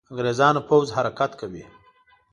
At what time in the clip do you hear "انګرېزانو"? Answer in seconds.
0.09-0.61